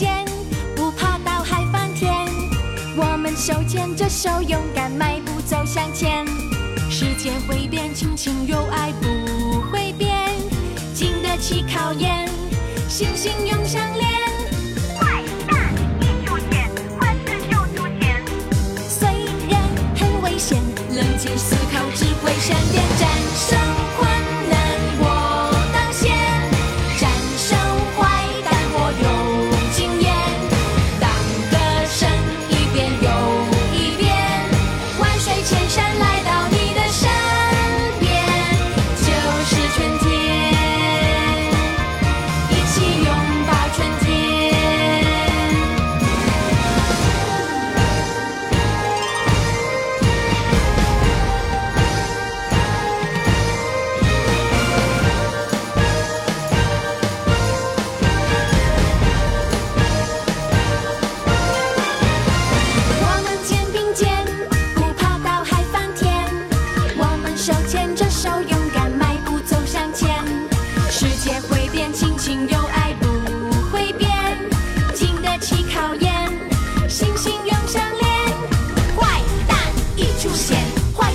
[0.00, 0.24] 间
[0.74, 2.26] 不怕倒海翻天
[2.96, 6.26] 我们手牵着手勇敢迈步走向前。
[6.88, 10.16] 世界会变亲情友爱不会变。
[10.94, 12.26] 经得起考验
[12.88, 14.08] 心心永相连
[14.98, 18.22] 坏蛋一出现坏蛋就出现
[18.88, 19.06] 虽
[19.50, 19.60] 然
[19.96, 20.56] 很危险
[20.96, 22.79] 冷静思考只会闪电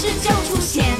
[0.00, 0.97] 是就出现。